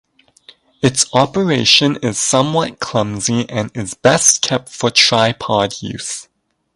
Its 0.81 1.05
operation 1.13 1.95
is 1.97 2.17
somewhat 2.17 2.79
clumsy 2.79 3.47
and 3.47 3.69
is 3.75 3.93
best 3.93 4.41
kept 4.41 4.67
for 4.67 4.89
tripod 4.89 5.79
use. 5.79 6.27